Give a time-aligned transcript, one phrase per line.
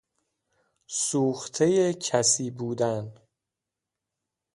[0.87, 3.11] سوخته کسی بودن